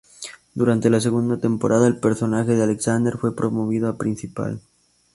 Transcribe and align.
Durante 0.55 0.89
la 0.89 0.99
segunda 0.99 1.37
temporada 1.37 1.85
el 1.85 1.99
personaje 1.99 2.55
de 2.55 2.63
Alexander 2.63 3.17
fue 3.19 3.35
promovido 3.35 3.87
a 3.87 3.99
principal. 3.99 4.59